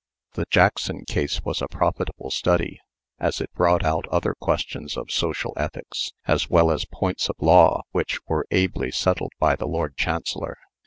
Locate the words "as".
3.19-3.39, 6.25-6.49, 6.71-6.85